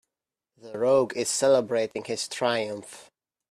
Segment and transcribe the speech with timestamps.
[0.57, 3.11] The rogue is celebrating his triumph.